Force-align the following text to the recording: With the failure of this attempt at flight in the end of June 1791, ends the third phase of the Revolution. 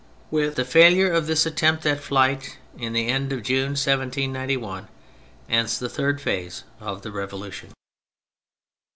With 0.31 0.55
the 0.55 0.65
failure 0.65 1.11
of 1.11 1.27
this 1.27 1.45
attempt 1.45 1.85
at 1.85 1.99
flight 2.01 2.57
in 2.75 2.93
the 2.93 3.05
end 3.07 3.31
of 3.31 3.43
June 3.43 3.73
1791, 3.77 4.87
ends 5.47 5.77
the 5.77 5.89
third 5.89 6.19
phase 6.19 6.63
of 6.79 7.03
the 7.03 7.11
Revolution. 7.11 7.71